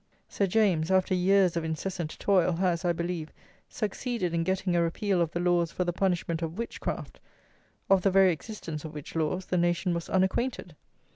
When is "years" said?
1.13-1.55